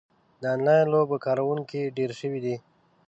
د 0.41 0.43
انلاین 0.55 0.85
لوبو 0.93 1.15
کاروونکي 1.25 1.81
ډېر 1.97 2.11
شوي 2.19 2.39
دي. 2.45 2.55